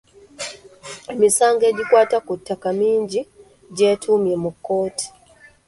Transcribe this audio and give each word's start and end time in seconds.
Emisango 1.13 1.63
egikwata 1.71 2.17
ku 2.25 2.33
ttaka 2.39 2.69
mingi 2.79 3.21
gyetuumye 3.75 4.35
mu 4.43 4.51
kkooti. 4.55 5.07